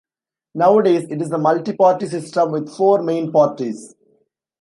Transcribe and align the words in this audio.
Nowadays 0.55 1.05
it 1.11 1.21
is 1.21 1.29
a 1.31 1.37
multi-party 1.37 2.07
system 2.07 2.51
with 2.53 2.73
four 2.75 3.03
main 3.03 3.31
parties. 3.31 3.93